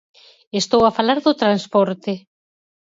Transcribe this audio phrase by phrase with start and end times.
[0.61, 2.13] Estou a falar do transporte.